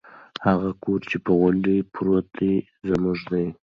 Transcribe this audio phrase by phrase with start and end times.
[0.45, 2.53] هغه کور چې په غونډۍ پروت دی
[2.89, 3.45] زموږ دی.